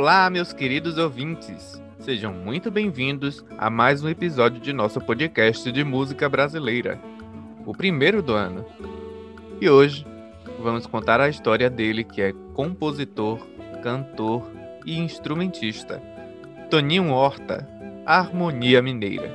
Olá, 0.00 0.30
meus 0.30 0.50
queridos 0.50 0.96
ouvintes! 0.96 1.78
Sejam 1.98 2.32
muito 2.32 2.70
bem-vindos 2.70 3.44
a 3.58 3.68
mais 3.68 4.02
um 4.02 4.08
episódio 4.08 4.58
de 4.58 4.72
nosso 4.72 4.98
podcast 4.98 5.70
de 5.70 5.84
música 5.84 6.26
brasileira, 6.26 6.98
o 7.66 7.74
primeiro 7.74 8.22
do 8.22 8.32
ano. 8.32 8.64
E 9.60 9.68
hoje 9.68 10.06
vamos 10.58 10.86
contar 10.86 11.20
a 11.20 11.28
história 11.28 11.68
dele, 11.68 12.02
que 12.02 12.22
é 12.22 12.32
compositor, 12.54 13.46
cantor 13.82 14.50
e 14.86 14.98
instrumentista, 14.98 16.02
Toninho 16.70 17.10
Horta, 17.10 17.68
Harmonia 18.06 18.80
Mineira. 18.80 19.30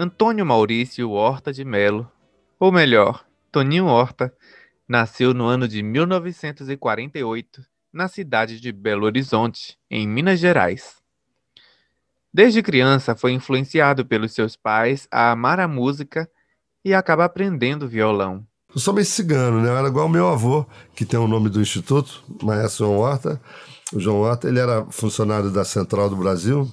Antônio 0.00 0.46
Maurício 0.46 1.10
Horta 1.10 1.52
de 1.52 1.64
Melo, 1.64 2.08
ou 2.60 2.70
melhor, 2.70 3.26
Toninho 3.50 3.86
Horta, 3.86 4.32
nasceu 4.86 5.34
no 5.34 5.44
ano 5.44 5.66
de 5.66 5.82
1948 5.82 7.66
na 7.92 8.06
cidade 8.06 8.60
de 8.60 8.70
Belo 8.70 9.06
Horizonte, 9.06 9.76
em 9.90 10.06
Minas 10.06 10.38
Gerais. 10.38 10.98
Desde 12.32 12.62
criança 12.62 13.16
foi 13.16 13.32
influenciado 13.32 14.06
pelos 14.06 14.32
seus 14.32 14.54
pais 14.54 15.08
a 15.10 15.32
amar 15.32 15.58
a 15.58 15.66
música 15.66 16.30
e 16.84 16.94
acaba 16.94 17.24
aprendendo 17.24 17.88
violão. 17.88 18.46
Eu 18.72 18.80
sou 18.80 18.94
meio 18.94 19.04
cigano, 19.04 19.60
né? 19.60 19.68
Eu 19.68 19.76
era 19.78 19.88
igual 19.88 20.08
meu 20.08 20.28
avô, 20.28 20.64
que 20.94 21.04
tem 21.04 21.18
o 21.18 21.26
nome 21.26 21.48
do 21.48 21.60
instituto, 21.60 22.22
Maestro 22.40 22.86
João 22.86 22.98
Horta. 22.98 23.40
O 23.92 23.98
João 23.98 24.20
Horta, 24.20 24.46
ele 24.46 24.60
era 24.60 24.86
funcionário 24.92 25.50
da 25.50 25.64
Central 25.64 26.08
do 26.08 26.14
Brasil, 26.14 26.72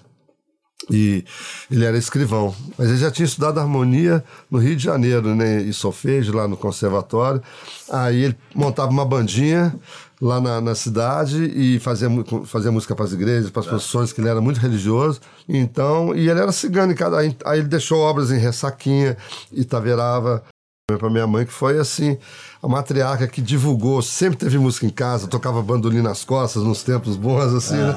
e 0.90 1.24
ele 1.72 1.86
era 1.86 1.98
escrivão, 1.98 2.54
mas 2.78 2.90
ele 2.90 2.98
já 2.98 3.10
tinha 3.10 3.26
estudado 3.26 3.60
harmonia 3.60 4.24
no 4.52 4.60
Rio 4.60 4.76
de 4.76 4.84
Janeiro, 4.84 5.34
né, 5.34 5.62
e 5.62 5.74
solfejo 5.74 6.34
lá 6.34 6.48
no 6.48 6.58
conservatório. 6.58 7.42
Aí 7.90 8.24
ele 8.24 8.38
montava 8.54 8.92
uma 8.92 9.06
bandinha 9.06 9.74
lá 10.22 10.40
na, 10.40 10.62
na 10.62 10.76
cidade 10.76 11.44
e 11.46 11.80
fazia, 11.80 12.08
fazia 12.46 12.72
música 12.72 12.96
para 12.96 13.06
as 13.06 13.14
igrejas, 13.14 13.50
para 13.50 13.62
as 13.62 13.68
é. 13.68 13.70
procissões, 13.70 14.14
que 14.14 14.22
ele 14.22 14.30
era 14.30 14.42
muito 14.42 14.60
religioso. 14.60 15.22
Então, 15.48 16.16
e 16.16 16.30
ele 16.30 16.40
era 16.40 16.52
cigano, 16.52 16.92
e 16.92 16.96
cada, 16.96 17.20
aí, 17.20 17.36
aí 17.46 17.60
ele 17.60 17.68
deixou 17.68 18.00
obras 18.00 18.32
em 18.32 18.38
Ressaquinha, 18.38 19.18
Itaverava, 19.52 20.44
para 20.88 21.10
minha 21.10 21.26
mãe, 21.26 21.46
que 21.46 21.54
foi 21.54 21.80
assim, 21.80 22.18
a 22.62 22.68
matriarca 22.68 23.28
que 23.28 23.42
divulgou, 23.42 24.02
sempre 24.04 24.38
teve 24.38 24.58
música 24.60 24.86
em 24.86 24.92
casa, 24.92 25.28
tocava 25.28 25.62
bandolim 25.64 26.02
nas 26.02 26.24
costas 26.24 26.62
nos 26.62 26.84
tempos 26.84 27.18
bons, 27.18 27.54
assim, 27.54 27.76
é. 27.76 27.88
né? 27.88 27.96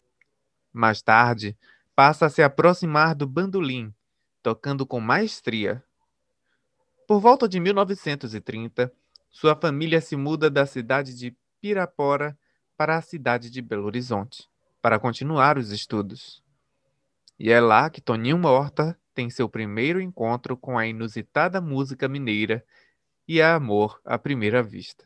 Mais 0.72 1.02
tarde, 1.02 1.56
passa 1.98 2.26
a 2.26 2.30
se 2.30 2.44
aproximar 2.44 3.12
do 3.12 3.26
bandolim, 3.26 3.92
tocando 4.40 4.86
com 4.86 5.00
maestria. 5.00 5.82
Por 7.08 7.18
volta 7.18 7.48
de 7.48 7.58
1930, 7.58 8.92
sua 9.28 9.56
família 9.56 10.00
se 10.00 10.14
muda 10.14 10.48
da 10.48 10.64
cidade 10.64 11.12
de 11.12 11.36
Pirapora 11.60 12.38
para 12.76 12.96
a 12.96 13.02
cidade 13.02 13.50
de 13.50 13.60
Belo 13.60 13.86
Horizonte, 13.86 14.48
para 14.80 15.00
continuar 15.00 15.58
os 15.58 15.72
estudos. 15.72 16.40
E 17.36 17.50
é 17.50 17.60
lá 17.60 17.90
que 17.90 18.00
Toninho 18.00 18.38
Morta 18.38 18.96
tem 19.12 19.28
seu 19.28 19.48
primeiro 19.48 20.00
encontro 20.00 20.56
com 20.56 20.78
a 20.78 20.86
inusitada 20.86 21.60
música 21.60 22.06
mineira 22.06 22.64
e 23.26 23.42
a 23.42 23.56
amor 23.56 24.00
à 24.04 24.16
primeira 24.16 24.62
vista. 24.62 25.04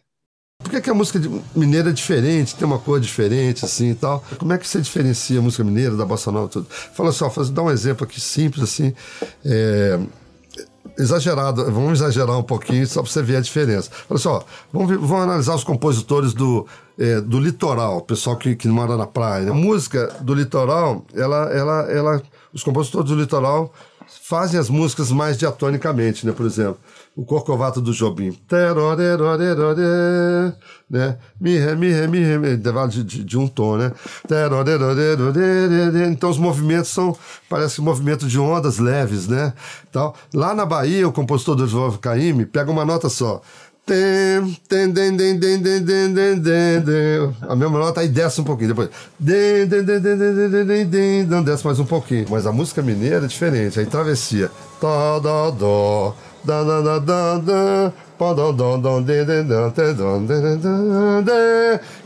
Por 0.62 0.70
que, 0.70 0.80
que 0.80 0.90
a 0.90 0.94
música 0.94 1.20
mineira 1.54 1.90
é 1.90 1.92
diferente, 1.92 2.54
tem 2.54 2.66
uma 2.66 2.78
cor 2.78 3.00
diferente, 3.00 3.64
assim 3.64 3.90
e 3.90 3.94
tal? 3.94 4.24
Como 4.38 4.52
é 4.52 4.58
que 4.58 4.66
você 4.66 4.80
diferencia 4.80 5.38
a 5.38 5.42
música 5.42 5.64
mineira 5.64 5.96
da 5.96 6.04
bossa 6.04 6.30
nova? 6.30 6.48
Tudo? 6.48 6.66
Fala 6.70 7.12
só, 7.12 7.28
faz, 7.28 7.50
dá 7.50 7.62
um 7.62 7.70
exemplo 7.70 8.04
aqui 8.04 8.20
simples, 8.20 8.62
assim, 8.62 8.94
é, 9.44 9.98
exagerado, 10.98 11.64
vamos 11.70 12.00
exagerar 12.00 12.38
um 12.38 12.42
pouquinho 12.42 12.86
só 12.86 13.02
para 13.02 13.10
você 13.10 13.22
ver 13.22 13.36
a 13.36 13.40
diferença. 13.40 13.90
Olha 14.08 14.18
só, 14.18 14.44
vamos, 14.72 14.90
vamos 14.96 15.22
analisar 15.22 15.54
os 15.54 15.64
compositores 15.64 16.32
do, 16.32 16.66
é, 16.98 17.20
do 17.20 17.40
litoral, 17.40 17.98
o 17.98 18.02
pessoal 18.02 18.36
que, 18.36 18.54
que 18.54 18.68
mora 18.68 18.96
na 18.96 19.06
praia. 19.06 19.44
Né? 19.44 19.50
A 19.50 19.54
música 19.54 20.14
do 20.20 20.34
litoral, 20.34 21.04
ela, 21.14 21.50
ela, 21.52 21.82
ela, 21.90 22.22
os 22.52 22.62
compositores 22.62 23.08
do 23.08 23.16
litoral 23.16 23.72
fazem 24.22 24.58
as 24.58 24.68
músicas 24.68 25.10
mais 25.10 25.38
diatonicamente, 25.38 26.26
né? 26.26 26.32
Por 26.32 26.44
exemplo, 26.46 26.78
o 27.14 27.24
Corcovado 27.24 27.80
do 27.80 27.92
Jobim. 27.92 28.32
Né? 30.88 31.18
Mirre, 31.40 31.74
mirre, 31.74 32.06
mirre, 32.06 32.56
de, 32.88 33.04
de, 33.04 33.24
de 33.24 33.38
um 33.38 33.46
tom, 33.46 33.76
né? 33.76 33.92
Então 36.10 36.30
os 36.30 36.38
movimentos 36.38 36.90
são, 36.90 37.16
parece 37.48 37.80
um 37.80 37.84
movimento 37.84 38.26
de 38.26 38.38
ondas 38.38 38.78
leves, 38.78 39.28
né? 39.28 39.52
Tal. 39.90 40.14
Lá 40.32 40.54
na 40.54 40.64
Bahia, 40.64 41.06
o 41.06 41.12
compositor 41.12 41.54
do 41.54 41.64
Oswaldo 41.64 41.98
Caymmi 41.98 42.46
pega 42.46 42.70
uma 42.70 42.84
nota 42.84 43.08
só. 43.08 43.42
A 47.48 47.56
mesma 47.56 47.78
nota 47.80 48.00
aí 48.00 48.08
desce 48.08 48.40
um 48.40 48.44
pouquinho, 48.44 48.68
depois. 48.68 48.88
Não 51.28 51.42
Desce 51.42 51.64
mais 51.64 51.80
um 51.80 51.84
pouquinho. 51.84 52.26
Mas 52.30 52.46
a 52.46 52.52
música 52.52 52.80
mineira 52.80 53.24
é 53.24 53.28
diferente, 53.28 53.80
aí 53.80 53.86
travessia. 53.86 54.50
Dó, 54.80 55.18
dó, 55.18 55.50
dó. 55.50 56.14
Da, 56.44 56.64
da, 56.64 56.80
da, 56.80 56.98
da, 56.98 57.38
da. 57.38 57.92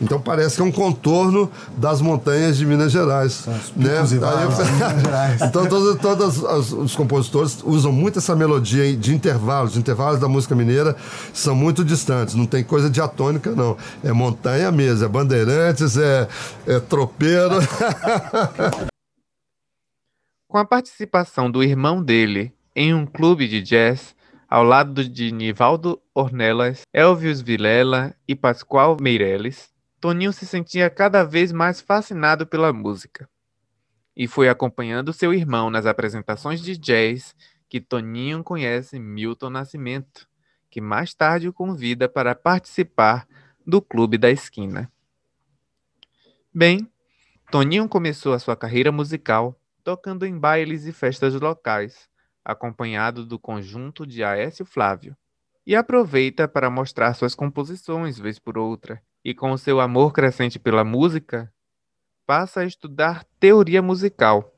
Então 0.00 0.18
parece 0.18 0.56
que 0.56 0.62
é 0.62 0.64
um 0.64 0.72
contorno 0.72 1.50
das 1.76 2.00
montanhas 2.00 2.56
de 2.56 2.64
Minas 2.64 2.90
Gerais. 2.90 3.46
Né? 3.76 3.90
Eu... 3.98 4.04
então 5.46 5.66
todos, 5.66 6.00
todos 6.00 6.42
os, 6.42 6.72
os 6.72 6.96
compositores 6.96 7.58
usam 7.62 7.92
muito 7.92 8.18
essa 8.18 8.34
melodia 8.34 8.96
de 8.96 9.14
intervalos. 9.14 9.72
Os 9.72 9.76
intervalos 9.76 10.18
da 10.18 10.26
música 10.26 10.54
mineira 10.54 10.96
são 11.34 11.54
muito 11.54 11.84
distantes. 11.84 12.34
Não 12.34 12.46
tem 12.46 12.64
coisa 12.64 12.88
diatônica, 12.88 13.50
não. 13.50 13.76
É 14.02 14.10
montanha 14.10 14.72
mesmo, 14.72 15.04
é 15.04 15.08
bandeirantes, 15.08 15.98
é, 15.98 16.26
é 16.66 16.80
tropeiro. 16.80 17.56
Com 20.48 20.56
a 20.56 20.64
participação 20.64 21.50
do 21.50 21.62
irmão 21.62 22.02
dele 22.02 22.54
em 22.74 22.94
um 22.94 23.04
clube 23.04 23.46
de 23.46 23.60
jazz, 23.60 24.15
ao 24.56 24.64
lado 24.64 25.06
de 25.06 25.30
Nivaldo 25.30 26.00
Ornelas, 26.14 26.80
Elvius 26.90 27.42
Vilela 27.42 28.16
e 28.26 28.34
Pascoal 28.34 28.96
Meireles, 28.98 29.70
Toninho 30.00 30.32
se 30.32 30.46
sentia 30.46 30.88
cada 30.88 31.22
vez 31.24 31.52
mais 31.52 31.82
fascinado 31.82 32.46
pela 32.46 32.72
música. 32.72 33.28
E 34.16 34.26
foi 34.26 34.48
acompanhando 34.48 35.12
seu 35.12 35.34
irmão 35.34 35.68
nas 35.68 35.84
apresentações 35.84 36.62
de 36.62 36.74
jazz 36.74 37.36
que 37.68 37.82
Toninho 37.82 38.42
conhece 38.42 38.98
Milton 38.98 39.50
Nascimento, 39.50 40.26
que 40.70 40.80
mais 40.80 41.12
tarde 41.12 41.48
o 41.48 41.52
convida 41.52 42.08
para 42.08 42.34
participar 42.34 43.28
do 43.66 43.82
Clube 43.82 44.16
da 44.16 44.30
Esquina. 44.30 44.90
Bem, 46.50 46.90
Toninho 47.50 47.86
começou 47.90 48.32
a 48.32 48.38
sua 48.38 48.56
carreira 48.56 48.90
musical 48.90 49.54
tocando 49.84 50.24
em 50.24 50.38
bailes 50.38 50.86
e 50.86 50.94
festas 50.94 51.34
locais, 51.34 52.08
acompanhado 52.46 53.26
do 53.26 53.38
conjunto 53.38 54.06
de 54.06 54.22
Aécio 54.22 54.64
Flávio. 54.64 55.16
e 55.66 55.74
aproveita 55.74 56.46
para 56.46 56.70
mostrar 56.70 57.12
suas 57.14 57.34
composições 57.34 58.20
vez 58.20 58.38
por 58.38 58.56
outra, 58.56 59.02
e 59.24 59.34
com 59.34 59.56
seu 59.56 59.80
amor 59.80 60.12
crescente 60.12 60.60
pela 60.60 60.84
música, 60.84 61.52
passa 62.24 62.60
a 62.60 62.64
estudar 62.64 63.24
teoria 63.40 63.82
musical, 63.82 64.54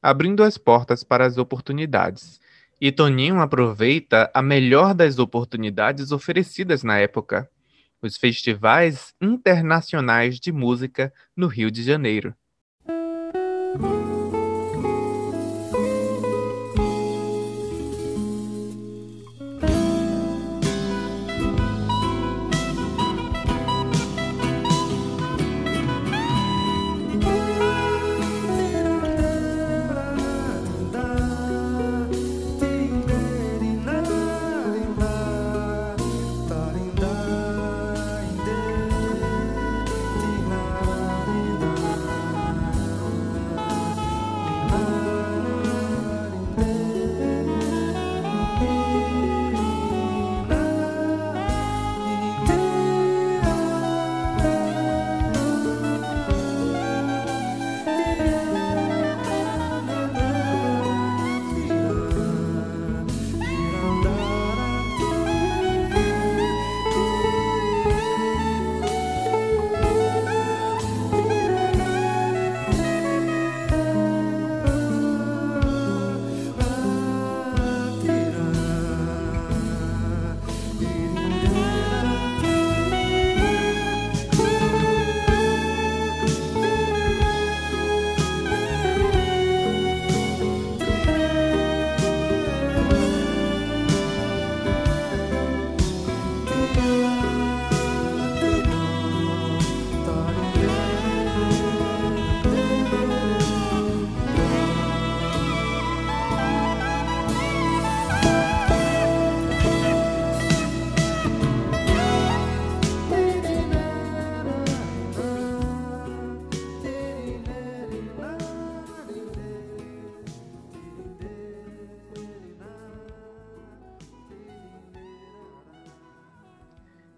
abrindo 0.00 0.42
as 0.42 0.56
portas 0.56 1.04
para 1.04 1.26
as 1.26 1.36
oportunidades. 1.36 2.40
E 2.80 2.90
Toninho 2.90 3.38
aproveita 3.38 4.30
a 4.32 4.40
melhor 4.40 4.94
das 4.94 5.18
oportunidades 5.18 6.10
oferecidas 6.10 6.82
na 6.82 6.98
época, 6.98 7.50
os 8.00 8.16
festivais 8.16 9.14
internacionais 9.20 10.40
de 10.40 10.50
música 10.50 11.12
no 11.36 11.46
Rio 11.46 11.70
de 11.70 11.82
Janeiro. 11.82 12.34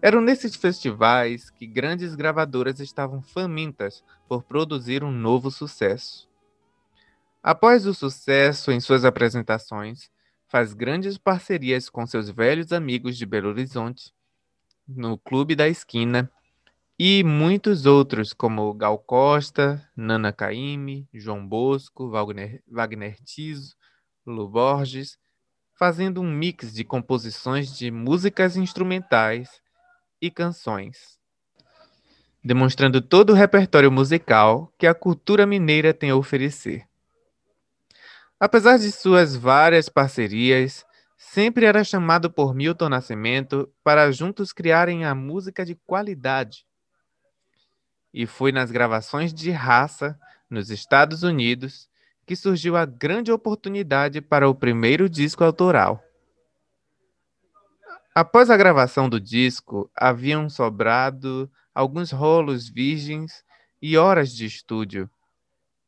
Eram 0.03 0.19
nesses 0.19 0.57
festivais 0.57 1.49
que 1.49 1.65
grandes 1.65 2.13
gravadoras 2.13 2.81
estavam 2.81 3.21
famintas 3.21 4.03
por 4.27 4.43
produzir 4.43 5.01
um 5.01 5.09
novo 5.09 5.49
sucesso. 5.49 6.29
Após 7.41 7.85
o 7.85 7.93
sucesso 7.93 8.69
em 8.73 8.81
suas 8.81 9.05
apresentações, 9.05 10.11
faz 10.45 10.73
grandes 10.73 11.17
parcerias 11.17 11.89
com 11.89 12.05
seus 12.05 12.29
velhos 12.29 12.73
amigos 12.73 13.17
de 13.17 13.25
Belo 13.25 13.47
Horizonte, 13.47 14.13
no 14.85 15.17
Clube 15.17 15.55
da 15.55 15.69
Esquina, 15.69 16.29
e 16.99 17.23
muitos 17.23 17.85
outros, 17.85 18.33
como 18.33 18.73
Gal 18.73 18.99
Costa, 18.99 19.89
Nana 19.95 20.33
Caymmi, 20.33 21.07
João 21.13 21.47
Bosco, 21.47 22.09
Wagner, 22.09 22.61
Wagner 22.67 23.15
Tiso, 23.23 23.73
Lu 24.25 24.49
Borges, 24.49 25.17
fazendo 25.73 26.19
um 26.19 26.29
mix 26.29 26.73
de 26.73 26.83
composições 26.83 27.73
de 27.77 27.89
músicas 27.89 28.57
instrumentais 28.57 29.62
e 30.23 30.31
canções, 30.31 31.19
demonstrando 32.41 33.01
todo 33.01 33.31
o 33.31 33.35
repertório 33.35 33.91
musical 33.91 34.73
que 34.79 34.87
a 34.87 34.95
cultura 34.95 35.45
mineira 35.45 35.93
tem 35.93 36.11
a 36.11 36.15
oferecer. 36.15 36.87
Apesar 38.39 38.77
de 38.77 38.89
suas 38.89 39.35
várias 39.35 39.89
parcerias, 39.89 40.85
sempre 41.17 41.65
era 41.65 41.83
chamado 41.83 42.31
por 42.31 42.55
Milton 42.55 42.87
Nascimento 42.87 43.69
para 43.83 44.09
juntos 44.13 44.53
criarem 44.53 45.03
a 45.03 45.13
música 45.13 45.65
de 45.65 45.75
qualidade. 45.75 46.65
E 48.13 48.25
foi 48.25 48.53
nas 48.53 48.71
gravações 48.71 49.33
de 49.33 49.51
raça, 49.51 50.17
nos 50.49 50.69
Estados 50.69 51.23
Unidos, 51.23 51.89
que 52.25 52.33
surgiu 52.37 52.77
a 52.77 52.85
grande 52.85 53.29
oportunidade 53.29 54.21
para 54.21 54.47
o 54.47 54.55
primeiro 54.55 55.09
disco 55.09 55.43
autoral. 55.43 56.01
Após 58.15 58.51
a 58.51 58.57
gravação 58.57 59.09
do 59.09 59.19
disco, 59.19 59.89
haviam 59.95 60.47
sobrado 60.47 61.49
alguns 61.73 62.11
rolos 62.11 62.69
virgens 62.69 63.43
e 63.81 63.97
horas 63.97 64.31
de 64.31 64.45
estúdio. 64.45 65.09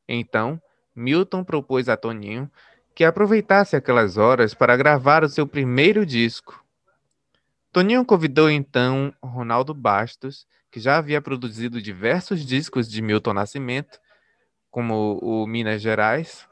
Então, 0.08 0.60
Milton 0.96 1.44
propôs 1.44 1.88
a 1.88 1.96
Toninho 1.96 2.50
que 2.96 3.04
aproveitasse 3.04 3.76
aquelas 3.76 4.18
horas 4.18 4.56
para 4.56 4.76
gravar 4.76 5.24
o 5.24 5.30
seu 5.30 5.46
primeiro 5.46 6.04
disco. 6.04 6.66
Toninho 7.72 8.04
convidou 8.06 8.50
então 8.50 9.14
Ronaldo 9.22 9.74
Bastos, 9.74 10.48
que 10.72 10.80
já 10.80 10.98
havia 10.98 11.22
produzido 11.22 11.80
diversos 11.80 12.44
discos 12.44 12.90
de 12.90 13.02
Milton 13.04 13.34
Nascimento, 13.34 14.00
como 14.72 15.20
o 15.22 15.46
Minas 15.46 15.82
Gerais, 15.82 16.48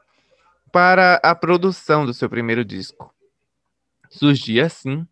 para 0.70 1.16
a 1.22 1.34
produção 1.34 2.06
do 2.06 2.14
seu 2.14 2.30
primeiro 2.30 2.64
disco. 2.64 3.12
Surgia 4.10 4.66
assim 4.66 5.04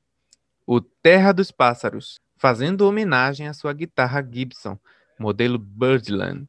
o 0.74 0.80
Terra 0.80 1.32
dos 1.32 1.50
Pássaros, 1.50 2.18
fazendo 2.38 2.88
homenagem 2.88 3.46
à 3.46 3.52
sua 3.52 3.74
guitarra 3.74 4.26
Gibson, 4.26 4.78
modelo 5.18 5.58
Birdland. 5.58 6.48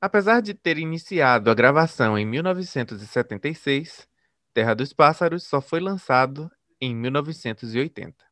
Apesar 0.00 0.40
de 0.40 0.54
ter 0.54 0.78
iniciado 0.78 1.50
a 1.50 1.54
gravação 1.54 2.16
em 2.16 2.24
1976, 2.24 4.06
Terra 4.54 4.74
dos 4.74 4.92
Pássaros 4.92 5.42
só 5.42 5.60
foi 5.60 5.80
lançado 5.80 6.48
em 6.80 6.94
1980. 6.94 8.27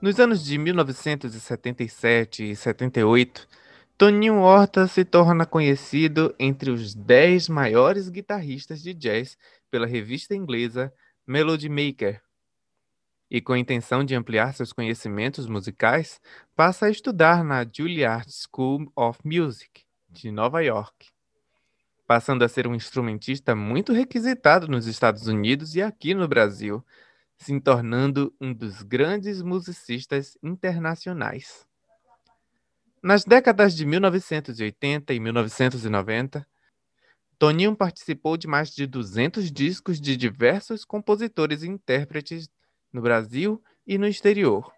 Nos 0.00 0.20
anos 0.20 0.44
de 0.44 0.56
1977 0.56 2.52
e 2.52 2.54
78, 2.54 3.48
Toninho 3.96 4.36
Horta 4.36 4.86
se 4.86 5.04
torna 5.04 5.44
conhecido 5.44 6.32
entre 6.38 6.70
os 6.70 6.94
10 6.94 7.48
maiores 7.48 8.08
guitarristas 8.08 8.80
de 8.80 8.94
jazz 8.94 9.36
pela 9.68 9.88
revista 9.88 10.36
inglesa 10.36 10.92
Melody 11.26 11.68
Maker. 11.68 12.22
E 13.28 13.40
com 13.40 13.54
a 13.54 13.58
intenção 13.58 14.04
de 14.04 14.14
ampliar 14.14 14.54
seus 14.54 14.72
conhecimentos 14.72 15.48
musicais, 15.48 16.20
passa 16.54 16.86
a 16.86 16.90
estudar 16.90 17.42
na 17.42 17.66
Juilliard 17.66 18.30
School 18.30 18.92
of 18.94 19.18
Music, 19.24 19.82
de 20.08 20.30
Nova 20.30 20.60
York, 20.60 21.08
passando 22.06 22.44
a 22.44 22.48
ser 22.48 22.68
um 22.68 22.74
instrumentista 22.74 23.52
muito 23.56 23.92
requisitado 23.92 24.68
nos 24.68 24.86
Estados 24.86 25.26
Unidos 25.26 25.74
e 25.74 25.82
aqui 25.82 26.14
no 26.14 26.28
Brasil, 26.28 26.84
se 27.38 27.58
tornando 27.60 28.34
um 28.40 28.52
dos 28.52 28.82
grandes 28.82 29.40
musicistas 29.40 30.36
internacionais. 30.42 31.66
Nas 33.00 33.24
décadas 33.24 33.76
de 33.76 33.86
1980 33.86 35.14
e 35.14 35.20
1990, 35.20 36.46
Toninho 37.38 37.76
participou 37.76 38.36
de 38.36 38.48
mais 38.48 38.74
de 38.74 38.86
200 38.86 39.52
discos 39.52 40.00
de 40.00 40.16
diversos 40.16 40.84
compositores 40.84 41.62
e 41.62 41.68
intérpretes 41.68 42.50
no 42.92 43.00
Brasil 43.00 43.62
e 43.86 43.96
no 43.96 44.08
exterior. 44.08 44.72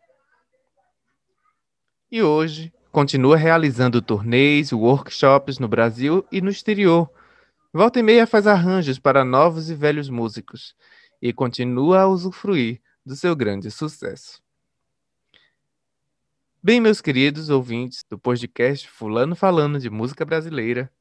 E 2.12 2.23
hoje 2.23 2.71
continua 2.93 3.38
realizando 3.38 4.02
turnês 4.02 4.69
e 4.69 4.75
workshops 4.75 5.59
no 5.59 5.67
Brasil 5.67 6.26
e 6.31 6.43
no 6.43 6.50
exterior. 6.50 7.11
Volta 7.73 8.00
e 8.00 8.02
meia 8.02 8.26
faz 8.26 8.47
arranjos 8.47 8.99
para 8.99 9.25
novos 9.25 9.71
e 9.71 9.75
velhos 9.75 10.11
músicos 10.11 10.75
e 11.21 11.33
continua 11.33 12.00
a 12.00 12.09
usufruir 12.09 12.81
do 13.05 13.15
seu 13.15 13.35
grande 13.35 13.71
sucesso. 13.71 14.43
Bem, 16.62 16.81
meus 16.81 17.00
queridos 17.00 17.49
ouvintes 17.49 18.05
do 18.09 18.19
podcast 18.19 18.89
Fulano 18.89 19.35
Falando 19.35 19.79
de 19.79 19.89
Música 19.89 20.25
Brasileira, 20.25 20.93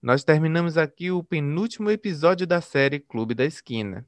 nós 0.00 0.24
terminamos 0.24 0.78
aqui 0.78 1.10
o 1.10 1.22
penúltimo 1.22 1.90
episódio 1.90 2.46
da 2.46 2.60
série 2.60 2.98
Clube 2.98 3.34
da 3.34 3.44
Esquina. 3.44 4.06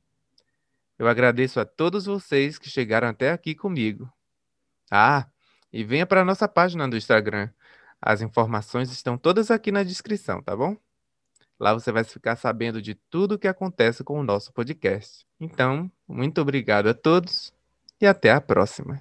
Eu 0.98 1.06
agradeço 1.06 1.60
a 1.60 1.64
todos 1.64 2.06
vocês 2.06 2.58
que 2.58 2.70
chegaram 2.70 3.08
até 3.08 3.30
aqui 3.30 3.54
comigo. 3.54 4.10
Ah, 4.90 5.26
e 5.72 5.84
venha 5.84 6.06
para 6.06 6.22
a 6.22 6.24
nossa 6.24 6.48
página 6.48 6.88
do 6.88 6.96
Instagram. 6.96 7.50
As 8.00 8.22
informações 8.22 8.90
estão 8.90 9.18
todas 9.18 9.50
aqui 9.50 9.70
na 9.70 9.82
descrição, 9.82 10.42
tá 10.42 10.56
bom? 10.56 10.76
Lá 11.58 11.72
você 11.72 11.92
vai 11.92 12.04
ficar 12.04 12.36
sabendo 12.36 12.82
de 12.82 12.94
tudo 12.94 13.36
o 13.36 13.38
que 13.38 13.48
acontece 13.48 14.02
com 14.02 14.18
o 14.18 14.24
nosso 14.24 14.52
podcast. 14.52 15.26
Então, 15.40 15.90
muito 16.06 16.40
obrigado 16.40 16.88
a 16.88 16.94
todos 16.94 17.52
e 18.00 18.06
até 18.06 18.32
a 18.32 18.40
próxima. 18.40 19.00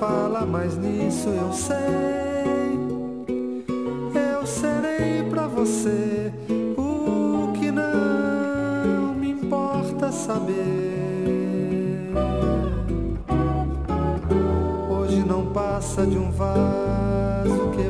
fala 0.00 0.46
mais 0.46 0.78
nisso, 0.78 1.28
eu 1.28 1.52
sei. 1.52 1.76
Eu 4.32 4.46
serei 4.46 5.28
para 5.28 5.46
você 5.46 6.32
o 6.74 7.52
que 7.52 7.70
não 7.70 9.14
me 9.14 9.28
importa 9.28 10.10
saber. 10.10 10.56
Hoje 14.90 15.22
não 15.22 15.52
passa 15.52 16.06
de 16.06 16.16
um 16.16 16.30
vale 16.30 17.50
quebrado 17.76 17.89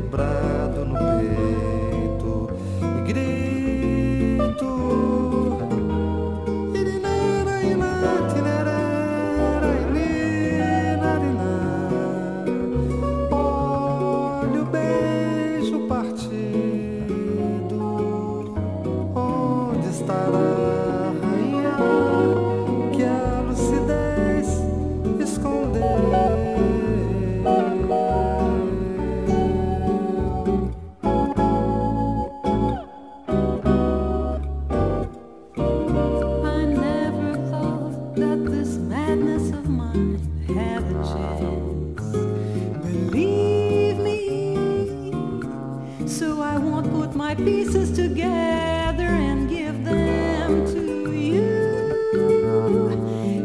pieces 47.45 47.91
together 47.93 49.05
and 49.07 49.49
give 49.49 49.85
them 49.85 50.67
to 50.67 51.13
you. 51.13 51.47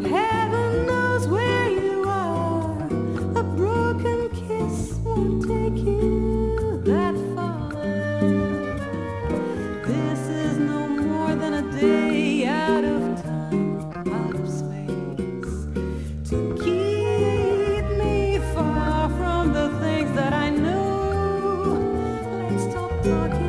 Heaven 0.10 0.86
knows 0.86 1.28
where 1.28 1.70
you 1.70 2.04
are. 2.08 2.88
A 3.36 3.44
broken 3.44 4.30
kiss 4.30 4.94
won't 5.04 5.44
take 5.44 5.78
you 5.78 6.82
that 6.86 7.16
far. 7.36 7.72
This 9.88 10.20
is 10.28 10.58
no 10.58 10.88
more 10.88 11.36
than 11.36 11.54
a 11.54 11.72
day 11.80 12.46
out 12.46 12.84
of 12.84 13.24
time, 13.24 14.14
out 14.14 14.36
of 14.36 14.50
space. 14.50 15.68
To 16.30 16.38
keep 16.64 17.86
me 17.98 18.40
far 18.54 19.10
from 19.10 19.54
the 19.54 19.70
things 19.80 20.12
that 20.16 20.34
I 20.34 20.50
know. 20.50 20.84
Let's 22.50 22.64
stop 22.64 22.92
talking. 23.04 23.45